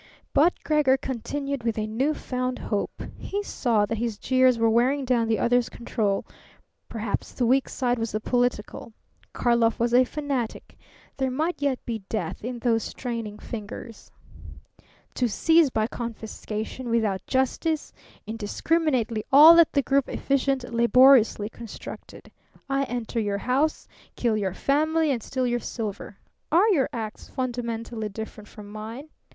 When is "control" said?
5.69-6.25